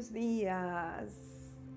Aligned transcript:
buenos 0.00 0.14
días. 0.14 1.12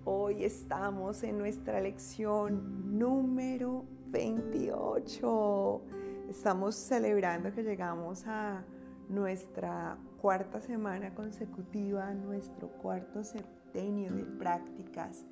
Hoy 0.05 0.45
estamos 0.45 1.23
en 1.23 1.37
nuestra 1.37 1.81
lección 1.81 2.97
número 2.97 3.83
28. 4.11 5.81
Estamos 6.29 6.73
celebrando 6.75 7.51
que 7.51 7.63
llegamos 7.63 8.25
a 8.25 8.63
nuestra 9.09 9.97
cuarta 10.21 10.61
semana 10.61 11.13
consecutiva, 11.13 12.13
nuestro 12.13 12.69
cuarto 12.69 13.25
septenio 13.25 14.13
de 14.13 14.23
prácticas 14.23 15.25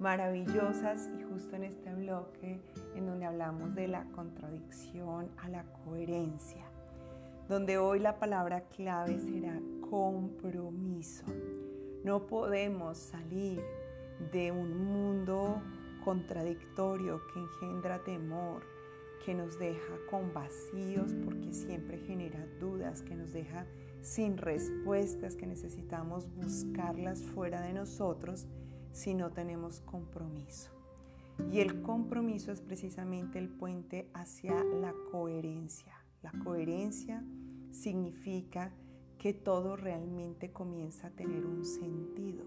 maravillosas 0.00 1.10
y 1.16 1.22
justo 1.22 1.54
en 1.54 1.62
este 1.62 1.94
bloque 1.94 2.60
en 2.96 3.06
donde 3.06 3.26
hablamos 3.26 3.72
de 3.76 3.86
la 3.86 4.02
contradicción 4.06 5.30
a 5.36 5.48
la 5.48 5.62
coherencia, 5.84 6.64
donde 7.48 7.78
hoy 7.78 8.00
la 8.00 8.18
palabra 8.18 8.62
clave 8.62 9.16
será 9.20 9.60
compromiso. 9.88 11.24
No 12.04 12.26
podemos 12.26 12.98
salir 12.98 13.60
de 14.32 14.50
un 14.50 14.86
mundo 14.86 15.62
contradictorio 16.04 17.20
que 17.32 17.40
engendra 17.40 18.02
temor, 18.02 18.62
que 19.24 19.34
nos 19.34 19.58
deja 19.58 19.94
con 20.10 20.34
vacíos 20.34 21.14
porque 21.24 21.52
siempre 21.52 21.98
genera 21.98 22.44
dudas, 22.58 23.02
que 23.02 23.14
nos 23.14 23.32
deja 23.32 23.66
sin 24.00 24.36
respuestas, 24.36 25.36
que 25.36 25.46
necesitamos 25.46 26.28
buscarlas 26.34 27.22
fuera 27.22 27.60
de 27.60 27.72
nosotros 27.72 28.48
si 28.90 29.14
no 29.14 29.30
tenemos 29.30 29.80
compromiso. 29.80 30.72
Y 31.52 31.60
el 31.60 31.82
compromiso 31.82 32.52
es 32.52 32.60
precisamente 32.60 33.38
el 33.38 33.48
puente 33.48 34.10
hacia 34.12 34.62
la 34.64 34.92
coherencia. 35.10 35.94
La 36.20 36.32
coherencia 36.44 37.24
significa 37.70 38.72
que 39.22 39.32
todo 39.32 39.76
realmente 39.76 40.50
comienza 40.50 41.06
a 41.06 41.10
tener 41.10 41.46
un 41.46 41.64
sentido. 41.64 42.44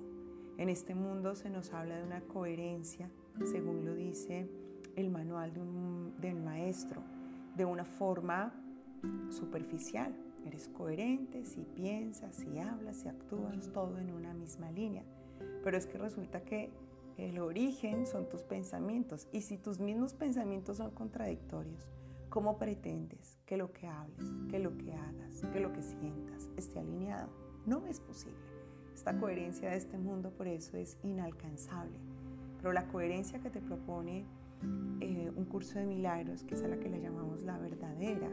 En 0.58 0.67
este 0.67 0.94
mundo 0.94 1.33
se 1.33 1.49
nos 1.49 1.72
habla 1.72 1.95
de 1.95 2.03
una 2.03 2.19
coherencia, 2.19 3.09
según 3.45 3.86
lo 3.86 3.95
dice 3.95 4.49
el 4.97 5.09
manual 5.09 5.53
del 6.19 6.41
maestro, 6.41 7.02
de 7.55 7.64
una 7.64 7.86
forma 7.86 8.53
superficial. 9.30 10.14
Eres 10.45 10.67
coherente 10.67 11.45
si 11.45 11.61
piensas, 11.61 12.36
si 12.36 12.59
hablas, 12.59 12.97
si 12.97 13.08
actúas, 13.08 13.71
todo 13.71 13.97
en 13.97 14.11
una 14.11 14.33
misma 14.33 14.69
línea. 14.69 15.05
Pero 15.64 15.77
es 15.77 15.88
que 15.88 15.97
resulta 15.97 16.44
que 16.44 16.73
el 17.16 17.39
origen 17.39 18.05
son 18.05 18.27
tus 18.27 18.44
pensamientos 18.44 19.30
y 19.31 19.44
si 19.44 19.58
tus 19.58 19.80
mismos 19.80 20.14
pensamientos 20.14 20.75
son 20.75 20.92
contradictorios, 20.92 21.88
¿Cómo 22.36 22.58
pretendes 22.58 23.39
que 23.45 23.55
lo 23.55 23.72
que 23.72 23.88
hables, 23.88 24.33
que 24.50 24.59
lo 24.59 24.78
que 24.78 24.91
hagas, 24.91 25.41
que 25.53 25.61
lo 25.61 25.72
que 25.72 25.81
sientas 25.81 26.50
esté 26.58 26.80
alineado? 26.80 27.30
No 27.66 27.88
es 27.88 28.02
posible. 28.02 28.36
Esta 28.94 29.17
coherencia 29.17 29.69
de 29.69 29.77
este 29.77 29.97
mundo 29.97 30.31
por 30.31 30.50
eso 30.50 30.75
es 30.75 30.97
inalcanzable. 31.02 31.97
Pero 32.58 32.73
la 32.73 32.89
coherencia 32.89 33.39
que 33.39 33.50
te 33.50 33.61
propone 33.61 34.25
eh, 35.00 35.31
un 35.33 35.45
curso 35.45 35.80
de 35.80 35.86
milagros, 35.86 36.44
que 36.44 36.55
es 36.55 36.64
a 36.64 36.67
la 36.67 36.77
que 36.77 36.89
le 36.89 37.00
llamamos 37.00 37.42
la 37.42 37.58
verdadera, 37.58 38.30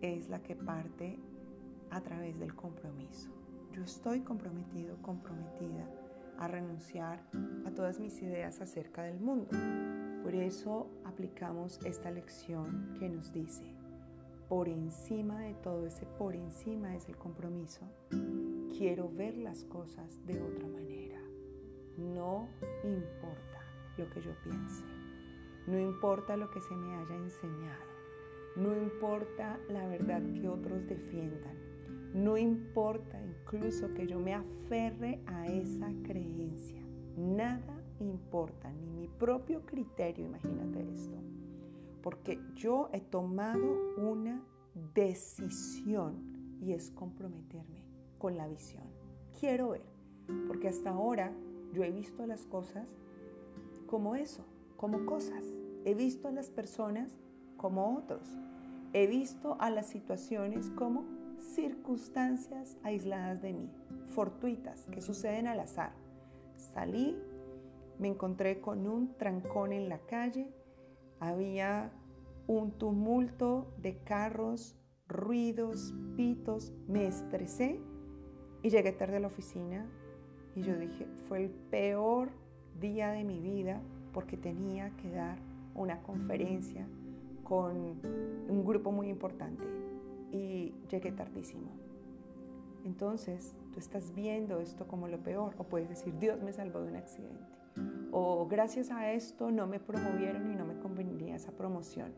es 0.00 0.30
la 0.30 0.42
que 0.42 0.56
parte 0.56 1.18
a 1.90 2.00
través 2.00 2.38
del 2.38 2.54
compromiso. 2.54 3.28
Yo 3.72 3.82
estoy 3.82 4.20
comprometido, 4.20 4.96
comprometida 5.02 5.86
a 6.38 6.48
renunciar 6.48 7.22
a 7.66 7.70
todas 7.72 8.00
mis 8.00 8.22
ideas 8.22 8.62
acerca 8.62 9.02
del 9.02 9.20
mundo 9.20 9.50
por 10.24 10.34
eso 10.34 10.86
aplicamos 11.04 11.78
esta 11.84 12.10
lección 12.10 12.96
que 12.98 13.10
nos 13.10 13.30
dice, 13.30 13.62
por 14.48 14.70
encima 14.70 15.40
de 15.40 15.52
todo 15.52 15.86
ese 15.86 16.06
por 16.06 16.34
encima 16.34 16.96
es 16.96 17.06
el 17.10 17.16
compromiso. 17.18 17.82
Quiero 18.74 19.10
ver 19.10 19.36
las 19.36 19.64
cosas 19.64 20.18
de 20.24 20.40
otra 20.40 20.66
manera. 20.66 21.20
No 21.98 22.48
importa 22.84 23.60
lo 23.98 24.08
que 24.08 24.22
yo 24.22 24.30
piense. 24.42 24.82
No 25.66 25.78
importa 25.78 26.38
lo 26.38 26.50
que 26.50 26.62
se 26.62 26.74
me 26.74 26.94
haya 26.94 27.16
enseñado. 27.16 27.84
No 28.56 28.74
importa 28.74 29.60
la 29.68 29.86
verdad 29.88 30.22
que 30.32 30.48
otros 30.48 30.86
defiendan. 30.86 31.58
No 32.14 32.38
importa 32.38 33.20
incluso 33.20 33.92
que 33.92 34.06
yo 34.06 34.18
me 34.20 34.32
aferre 34.32 35.20
a 35.26 35.48
esa 35.48 35.90
creencia. 36.02 36.80
Nada 37.14 37.83
importa, 38.00 38.72
ni 38.72 38.90
mi 38.90 39.08
propio 39.08 39.64
criterio, 39.64 40.26
imagínate 40.26 40.90
esto, 40.90 41.16
porque 42.02 42.40
yo 42.54 42.88
he 42.92 43.00
tomado 43.00 43.94
una 43.96 44.42
decisión 44.94 46.58
y 46.60 46.72
es 46.72 46.90
comprometerme 46.90 47.84
con 48.18 48.36
la 48.36 48.46
visión. 48.48 48.84
Quiero 49.38 49.70
ver, 49.70 49.84
porque 50.46 50.68
hasta 50.68 50.90
ahora 50.90 51.32
yo 51.72 51.82
he 51.84 51.90
visto 51.90 52.26
las 52.26 52.46
cosas 52.46 52.86
como 53.86 54.16
eso, 54.16 54.44
como 54.76 55.06
cosas. 55.06 55.44
He 55.84 55.94
visto 55.94 56.28
a 56.28 56.32
las 56.32 56.50
personas 56.50 57.16
como 57.56 57.96
otros. 57.96 58.28
He 58.92 59.06
visto 59.06 59.56
a 59.60 59.70
las 59.70 59.86
situaciones 59.86 60.70
como 60.70 61.04
circunstancias 61.38 62.76
aisladas 62.82 63.42
de 63.42 63.52
mí, 63.52 63.70
fortuitas, 64.06 64.86
que 64.90 65.02
suceden 65.02 65.46
al 65.46 65.60
azar. 65.60 65.92
Salí 66.56 67.16
me 67.98 68.08
encontré 68.08 68.60
con 68.60 68.86
un 68.86 69.16
trancón 69.16 69.72
en 69.72 69.88
la 69.88 69.98
calle, 69.98 70.48
había 71.20 71.92
un 72.46 72.72
tumulto 72.72 73.72
de 73.78 73.98
carros, 73.98 74.76
ruidos, 75.08 75.94
pitos, 76.16 76.72
me 76.88 77.06
estresé 77.06 77.80
y 78.62 78.70
llegué 78.70 78.92
tarde 78.92 79.16
a 79.16 79.20
la 79.20 79.28
oficina 79.28 79.86
y 80.54 80.62
yo 80.62 80.76
dije, 80.76 81.06
fue 81.28 81.44
el 81.44 81.50
peor 81.50 82.30
día 82.80 83.10
de 83.10 83.24
mi 83.24 83.40
vida 83.40 83.80
porque 84.12 84.36
tenía 84.36 84.90
que 84.96 85.10
dar 85.10 85.38
una 85.74 86.02
conferencia 86.02 86.86
con 87.42 88.00
un 88.48 88.64
grupo 88.64 88.92
muy 88.92 89.08
importante 89.08 89.64
y 90.32 90.74
llegué 90.90 91.12
tardísimo. 91.12 91.70
Entonces, 92.84 93.54
tú 93.72 93.78
estás 93.78 94.14
viendo 94.14 94.60
esto 94.60 94.86
como 94.86 95.08
lo 95.08 95.22
peor 95.22 95.54
o 95.58 95.64
puedes 95.64 95.88
decir, 95.88 96.18
Dios 96.18 96.42
me 96.42 96.52
salvó 96.52 96.80
de 96.82 96.90
un 96.90 96.96
accidente 96.96 97.64
o 98.16 98.46
gracias 98.46 98.90
a 98.90 99.12
esto 99.12 99.50
no 99.50 99.66
me 99.66 99.80
promovieron 99.80 100.50
y 100.52 100.54
no 100.54 100.64
me 100.64 100.78
convenía 100.78 101.36
esa 101.36 101.52
promoción. 101.52 102.12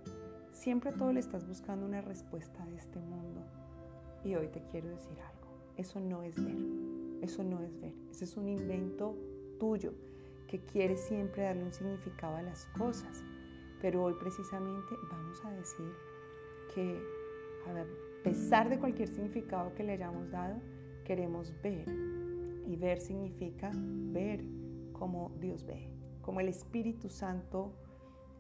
Siempre 0.53 0.93
todo 0.93 1.13
le 1.13 1.21
estás 1.21 1.47
buscando 1.47 1.87
una 1.87 2.01
respuesta 2.01 2.65
de 2.67 2.77
este 2.77 2.99
mundo. 2.99 3.41
Y 4.25 4.35
hoy 4.35 4.49
te 4.49 4.63
quiero 4.71 4.89
decir 4.89 5.19
algo. 5.21 5.49
Eso 5.77 6.01
no 6.01 6.23
es 6.23 6.35
ver. 6.37 6.57
Eso 7.23 7.43
no 7.45 7.63
es 7.63 7.81
ver. 7.81 7.95
Ese 8.11 8.25
es 8.25 8.37
un 8.37 8.49
invento 8.49 9.17
tuyo 9.59 9.95
que 10.49 10.61
quiere 10.61 10.97
siempre 10.97 11.45
darle 11.45 11.65
un 11.65 11.73
significado 11.73 12.37
a 12.37 12.43
las 12.43 12.67
cosas. 12.79 13.23
Pero 13.81 14.05
hoy 14.05 14.15
precisamente 14.21 14.95
vamos 15.11 15.43
a 15.45 15.51
decir 15.53 15.93
que 16.75 17.01
a 17.67 17.73
pesar 18.27 18.69
de 18.69 18.81
cualquier 18.81 19.07
significado 19.07 19.73
que 19.77 19.85
le 19.85 19.93
hayamos 19.93 20.33
dado, 20.33 20.57
queremos 21.05 21.55
ver. 21.63 21.87
Y 22.67 22.75
ver 22.75 22.99
significa 22.99 23.71
ver 23.73 24.45
como 24.93 25.31
Dios 25.41 25.65
ve, 25.65 25.89
como 26.23 26.41
el 26.41 26.49
Espíritu 26.49 27.09
Santo 27.09 27.73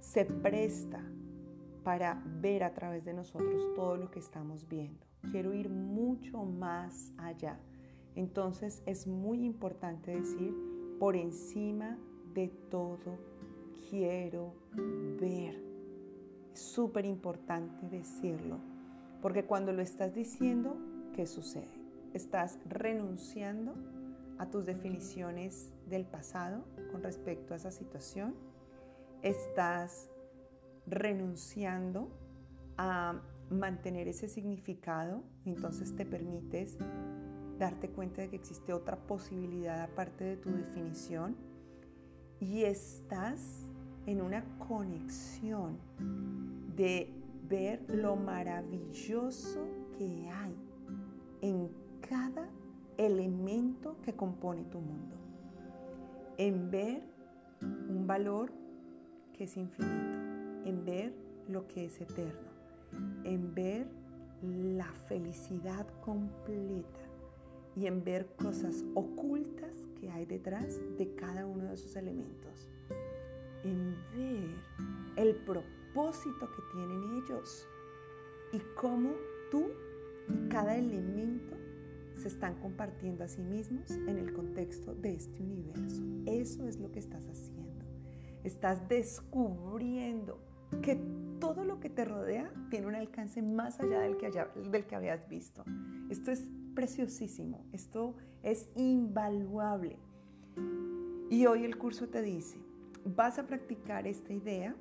se 0.00 0.24
presta 0.24 1.08
para 1.84 2.20
ver 2.41 2.64
a 2.64 2.74
través 2.74 3.04
de 3.04 3.14
nosotros 3.14 3.62
todo 3.76 3.97
lo 3.97 4.10
que 4.10 4.19
estamos 4.19 4.66
viendo. 4.69 5.06
Quiero 5.30 5.54
ir 5.54 5.70
mucho 5.70 6.42
más 6.42 7.12
allá. 7.16 7.60
Entonces 8.16 8.82
es 8.86 9.06
muy 9.06 9.44
importante 9.44 10.10
decir, 10.10 10.53
por 10.98 11.14
encima 11.14 11.97
de 12.34 12.48
todo, 12.48 13.20
quiero 13.88 14.53
ver. 15.20 15.62
Es 16.53 16.60
súper 16.60 17.04
importante 17.04 17.88
decirlo, 17.88 18.58
porque 19.26 19.44
cuando 19.44 19.72
lo 19.72 19.83
estás 19.83 20.15
diciendo, 20.15 20.77
¿qué 21.12 21.27
sucede? 21.27 21.66
Estás 22.15 22.60
renunciando 22.65 23.74
a 24.39 24.48
tus 24.51 24.66
definiciones 24.66 25.72
del 25.91 26.04
pasado 26.06 26.65
con 26.92 27.03
respecto 27.03 27.53
a 27.53 27.56
esa 27.56 27.72
situación. 27.72 28.36
Estás 29.22 30.09
renunciando 30.86 32.09
a 32.77 33.21
mantener 33.51 34.06
ese 34.06 34.28
significado, 34.28 35.24
entonces 35.45 35.97
te 35.97 36.06
permites 36.06 36.77
darte 37.59 37.89
cuenta 37.89 38.22
de 38.22 38.30
que 38.30 38.36
existe 38.36 38.72
otra 38.72 38.97
posibilidad 39.09 39.83
aparte 39.83 40.22
de 40.22 40.36
tu 40.36 40.53
definición 40.53 41.34
y 42.39 42.62
estás 42.62 43.66
en 44.06 44.22
una 44.22 44.45
conexión 44.68 45.78
de 46.77 47.26
ver 47.48 47.84
lo 47.89 48.16
maravilloso 48.16 49.66
que 49.97 50.28
hay 50.28 50.54
en 51.43 51.71
cada 52.01 52.48
elemento 52.97 54.01
que 54.03 54.15
compone 54.15 54.65
tu 54.65 54.81
mundo. 54.81 55.16
En 56.39 56.71
ver 56.71 57.03
un 57.60 58.07
valor 58.07 58.53
que 59.33 59.45
es 59.45 59.57
infinito, 59.57 59.95
en 60.65 60.84
ver 60.84 61.15
lo 61.48 61.66
que 61.69 61.87
es 61.87 62.01
eterno, 62.01 62.51
en 63.25 63.54
ver 63.54 63.89
la 64.42 64.92
felicidad 65.09 65.87
completa. 66.04 67.01
Y 67.75 67.87
en 67.87 68.04
ver 68.04 68.27
cosas 68.37 68.87
ocultas 68.95 69.87
que 70.01 70.10
hay 70.10 70.25
detrás 70.25 70.81
de 70.97 71.15
cada 71.15 71.45
uno 71.45 71.65
de 71.65 71.75
esos 71.75 71.95
elementos, 71.97 72.71
en 73.65 73.95
ver 74.15 74.49
el 75.16 75.37
propósito 75.45 75.85
que 75.97 76.63
tienen 76.72 77.03
ellos 77.15 77.66
y 78.53 78.59
cómo 78.78 79.15
tú 79.51 79.71
y 80.28 80.48
cada 80.51 80.77
elemento 80.77 81.57
se 82.15 82.28
están 82.28 82.60
compartiendo 82.60 83.25
a 83.25 83.28
sí 83.28 83.41
mismos 83.43 83.91
en 83.91 84.19
el 84.19 84.34
contexto 84.34 84.95
de 84.95 85.15
este 85.15 85.43
universo. 85.43 86.03
Eso 86.27 86.66
es 86.69 86.78
lo 86.78 86.93
que 86.93 86.98
estás 86.98 87.27
haciendo. 87.27 87.84
Estás 88.45 88.87
descubriendo 88.89 90.39
que 90.83 91.01
todo 91.41 91.65
lo 91.65 91.81
que 91.81 91.89
te 91.89 92.04
rodea 92.04 92.53
tiene 92.69 92.89
un 92.89 92.95
alcance 92.95 93.41
más 93.41 93.81
allá 93.81 94.01
del 94.01 94.19
que, 94.19 94.31
del 94.71 94.87
que 94.87 94.97
habías 94.97 95.27
visto. 95.31 95.65
Esto 96.10 96.31
es 96.31 96.47
preciosísimo, 96.75 97.65
esto 97.72 98.16
es 98.42 98.69
invaluable. 98.77 99.99
Y 101.31 101.47
hoy 101.47 101.65
el 101.65 101.78
curso 101.78 102.09
te 102.09 102.21
dice, 102.21 102.59
vas 103.04 103.39
a 103.39 103.47
practicar 103.47 104.07
esta 104.07 104.34
idea 104.34 104.77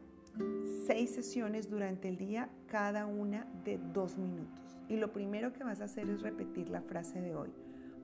seis 0.85 1.13
sesiones 1.13 1.69
durante 1.69 2.09
el 2.09 2.17
día, 2.17 2.49
cada 2.67 3.05
una 3.05 3.47
de 3.63 3.77
dos 3.93 4.17
minutos. 4.17 4.77
Y 4.87 4.97
lo 4.97 5.11
primero 5.11 5.51
que 5.53 5.63
vas 5.63 5.81
a 5.81 5.85
hacer 5.85 6.09
es 6.09 6.21
repetir 6.21 6.69
la 6.69 6.81
frase 6.81 7.21
de 7.21 7.35
hoy. 7.35 7.51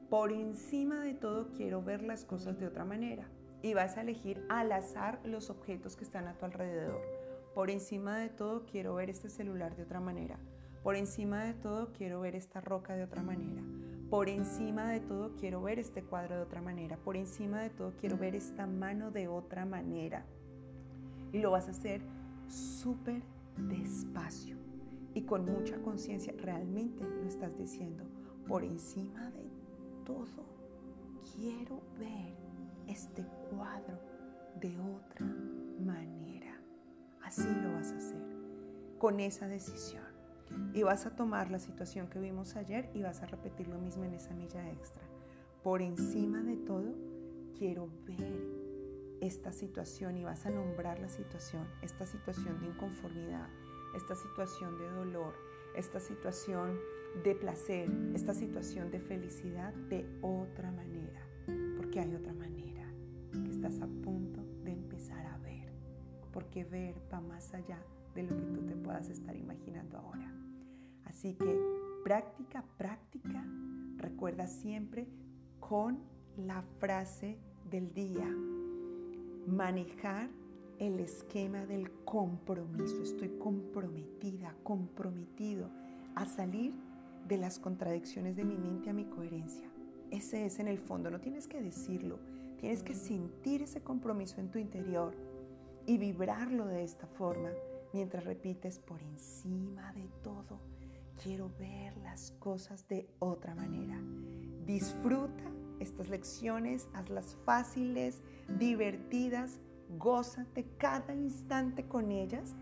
Por 0.09 0.31
encima 0.31 0.99
de 0.99 1.13
todo 1.13 1.51
quiero 1.51 1.81
ver 1.83 2.03
las 2.03 2.25
cosas 2.25 2.59
de 2.59 2.67
otra 2.67 2.85
manera. 2.85 3.29
Y 3.61 3.75
vas 3.75 3.97
a 3.97 4.01
elegir 4.01 4.43
al 4.49 4.71
azar 4.71 5.19
los 5.23 5.49
objetos 5.49 5.95
que 5.95 6.03
están 6.03 6.27
a 6.27 6.33
tu 6.33 6.45
alrededor. 6.45 6.99
Por 7.53 7.69
encima 7.69 8.17
de 8.17 8.29
todo 8.29 8.65
quiero 8.65 8.95
ver 8.95 9.09
este 9.09 9.29
celular 9.29 9.75
de 9.75 9.83
otra 9.83 9.99
manera. 9.99 10.39
Por 10.83 10.95
encima 10.95 11.43
de 11.43 11.53
todo 11.53 11.93
quiero 11.93 12.21
ver 12.21 12.35
esta 12.35 12.59
roca 12.59 12.95
de 12.95 13.03
otra 13.03 13.21
manera. 13.21 13.61
Por 14.09 14.29
encima 14.29 14.89
de 14.89 14.99
todo 14.99 15.35
quiero 15.35 15.61
ver 15.61 15.77
este 15.77 16.01
cuadro 16.03 16.35
de 16.35 16.41
otra 16.41 16.61
manera. 16.61 16.97
Por 16.97 17.15
encima 17.15 17.61
de 17.61 17.69
todo 17.69 17.93
quiero 17.99 18.17
ver 18.17 18.35
esta 18.35 18.65
mano 18.65 19.11
de 19.11 19.27
otra 19.27 19.65
manera. 19.65 20.25
Y 21.31 21.39
lo 21.39 21.51
vas 21.51 21.67
a 21.67 21.71
hacer 21.71 22.01
súper 22.51 23.23
despacio 23.57 24.57
y 25.13 25.23
con 25.23 25.45
mucha 25.45 25.81
conciencia. 25.81 26.33
Realmente 26.37 27.03
lo 27.03 27.27
estás 27.27 27.57
diciendo. 27.57 28.03
Por 28.47 28.63
encima 28.63 29.31
de 29.31 29.49
todo 30.05 30.45
quiero 31.35 31.81
ver 31.97 32.35
este 32.87 33.25
cuadro 33.49 33.99
de 34.59 34.77
otra 34.79 35.25
manera. 35.79 36.59
Así 37.23 37.47
lo 37.61 37.73
vas 37.73 37.91
a 37.91 37.97
hacer, 37.97 38.21
con 38.97 39.19
esa 39.19 39.47
decisión. 39.47 40.03
Y 40.73 40.83
vas 40.83 41.05
a 41.05 41.15
tomar 41.15 41.49
la 41.49 41.59
situación 41.59 42.09
que 42.09 42.19
vimos 42.19 42.57
ayer 42.57 42.89
y 42.93 43.01
vas 43.01 43.21
a 43.21 43.25
repetir 43.25 43.69
lo 43.69 43.79
mismo 43.79 44.03
en 44.03 44.13
esa 44.13 44.33
milla 44.33 44.69
extra. 44.69 45.03
Por 45.63 45.81
encima 45.81 46.41
de 46.41 46.57
todo, 46.57 46.93
quiero 47.57 47.87
ver 48.05 48.50
esta 49.21 49.53
situación 49.53 50.17
y 50.17 50.23
vas 50.23 50.45
a 50.45 50.49
nombrar 50.49 50.99
la 50.99 51.09
situación, 51.09 51.65
esta 51.81 52.05
situación 52.05 52.59
de 52.59 52.67
inconformidad, 52.67 53.47
esta 53.95 54.15
situación 54.15 54.77
de 54.77 54.89
dolor, 54.89 55.33
esta 55.75 55.99
situación 55.99 56.77
de 57.23 57.35
placer, 57.35 57.89
esta 58.13 58.33
situación 58.33 58.91
de 58.91 58.99
felicidad 58.99 59.73
de 59.89 60.05
otra 60.21 60.71
manera, 60.71 61.21
porque 61.77 61.99
hay 61.99 62.13
otra 62.15 62.33
manera 62.33 62.91
que 63.31 63.49
estás 63.49 63.79
a 63.81 63.87
punto 63.87 64.43
de 64.63 64.71
empezar 64.71 65.25
a 65.25 65.31
porque 66.31 66.63
ver 66.63 66.95
va 67.13 67.21
más 67.21 67.53
allá 67.53 67.79
de 68.15 68.23
lo 68.23 68.35
que 68.37 68.45
tú 68.45 68.65
te 68.65 68.75
puedas 68.75 69.09
estar 69.09 69.35
imaginando 69.35 69.97
ahora. 69.97 70.31
Así 71.05 71.33
que 71.35 71.59
práctica, 72.03 72.63
práctica, 72.77 73.45
recuerda 73.97 74.47
siempre 74.47 75.07
con 75.59 75.99
la 76.37 76.63
frase 76.79 77.37
del 77.69 77.93
día, 77.93 78.27
manejar 79.47 80.29
el 80.79 80.99
esquema 80.99 81.65
del 81.65 81.91
compromiso. 82.05 83.01
Estoy 83.03 83.29
comprometida, 83.37 84.55
comprometido 84.63 85.69
a 86.15 86.25
salir 86.25 86.73
de 87.27 87.37
las 87.37 87.59
contradicciones 87.59 88.35
de 88.35 88.43
mi 88.43 88.57
mente 88.57 88.89
a 88.89 88.93
mi 88.93 89.05
coherencia. 89.05 89.69
Ese 90.09 90.45
es 90.45 90.59
en 90.59 90.67
el 90.67 90.79
fondo, 90.79 91.09
no 91.09 91.21
tienes 91.21 91.47
que 91.47 91.61
decirlo, 91.61 92.19
tienes 92.57 92.83
que 92.83 92.95
sentir 92.95 93.61
ese 93.61 93.81
compromiso 93.81 94.41
en 94.41 94.51
tu 94.51 94.59
interior 94.59 95.15
y 95.85 95.97
vibrarlo 95.97 96.65
de 96.65 96.83
esta 96.83 97.07
forma 97.07 97.49
mientras 97.93 98.25
repites 98.25 98.79
por 98.79 99.01
encima 99.01 99.93
de 99.93 100.09
todo. 100.23 100.59
Quiero 101.23 101.51
ver 101.59 101.95
las 101.97 102.31
cosas 102.31 102.87
de 102.87 103.07
otra 103.19 103.55
manera. 103.55 104.01
Disfruta 104.65 105.43
estas 105.81 106.09
lecciones, 106.09 106.87
hazlas 106.93 107.35
fáciles, 107.43 108.21
divertidas, 108.59 109.59
gózate 109.97 110.65
cada 110.77 111.13
instante 111.15 111.87
con 111.87 112.11
ellas 112.11 112.53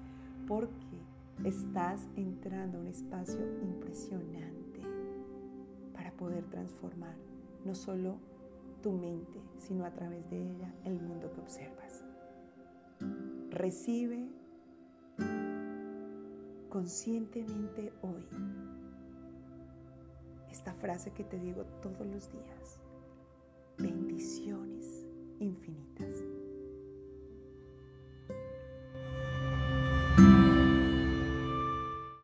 porque 0.47 0.99
estás 1.43 2.07
entrando 2.15 2.77
a 2.77 2.81
un 2.81 2.87
espacio 2.87 3.39
impresionante 3.61 4.81
para 5.93 6.11
poder 6.13 6.45
transformar 6.45 7.15
no 7.65 7.75
solo 7.75 8.17
tu 8.81 8.93
mente, 8.93 9.41
sino 9.57 9.85
a 9.85 9.91
través 9.91 10.29
de 10.29 10.37
ella 10.37 10.73
el 10.85 10.99
mundo 11.01 11.31
que 11.33 11.41
observas. 11.41 12.05
Recibe 13.49 14.29
conscientemente 16.69 17.91
hoy 18.01 18.25
esta 20.49 20.73
frase 20.73 21.11
que 21.11 21.23
te 21.23 21.39
digo 21.39 21.63
todos 21.81 22.05
los 22.07 22.31
días 22.31 22.78
infinito. 25.49 25.88